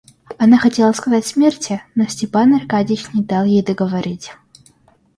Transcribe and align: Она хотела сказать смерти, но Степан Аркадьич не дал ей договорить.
Она 0.39 0.57
хотела 0.57 0.93
сказать 0.93 1.27
смерти, 1.27 1.79
но 1.93 2.05
Степан 2.07 2.55
Аркадьич 2.55 3.13
не 3.13 3.21
дал 3.21 3.45
ей 3.45 3.61
договорить. 3.61 4.31